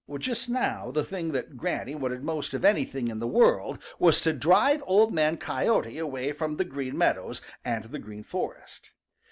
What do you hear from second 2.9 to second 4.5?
in the world was to